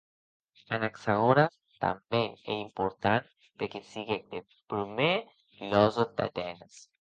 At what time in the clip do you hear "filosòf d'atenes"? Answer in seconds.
5.55-6.75